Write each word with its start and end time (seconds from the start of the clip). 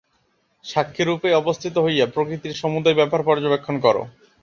সাক্ষিরূপে 0.65 1.29
অবস্থিত 1.35 1.75
হইয়া 1.77 2.05
প্রকৃতির 2.07 2.53
সমুদয় 2.53 2.97
ব্যাপার 2.99 3.21
পর্যবেক্ষণ 3.23 3.75
কর। 3.79 3.95